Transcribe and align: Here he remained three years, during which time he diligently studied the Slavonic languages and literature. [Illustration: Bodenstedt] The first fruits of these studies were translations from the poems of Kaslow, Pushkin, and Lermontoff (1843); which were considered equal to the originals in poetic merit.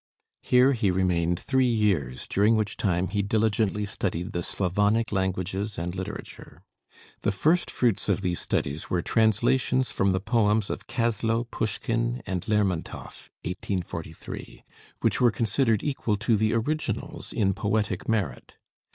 Here 0.41 0.73
he 0.73 0.89
remained 0.89 1.39
three 1.39 1.69
years, 1.71 2.25
during 2.27 2.55
which 2.55 2.75
time 2.75 3.09
he 3.09 3.21
diligently 3.21 3.85
studied 3.85 4.31
the 4.31 4.41
Slavonic 4.41 5.11
languages 5.11 5.77
and 5.77 5.93
literature. 5.93 6.63
[Illustration: 6.63 6.93
Bodenstedt] 6.95 7.21
The 7.21 7.31
first 7.31 7.69
fruits 7.69 8.09
of 8.09 8.21
these 8.21 8.39
studies 8.39 8.89
were 8.89 9.03
translations 9.03 9.91
from 9.91 10.11
the 10.11 10.19
poems 10.19 10.71
of 10.71 10.87
Kaslow, 10.87 11.43
Pushkin, 11.51 12.23
and 12.25 12.41
Lermontoff 12.47 13.29
(1843); 13.45 14.63
which 15.01 15.21
were 15.21 15.29
considered 15.29 15.83
equal 15.83 16.17
to 16.17 16.35
the 16.35 16.53
originals 16.53 17.31
in 17.31 17.53
poetic 17.53 18.09
merit. 18.09 18.57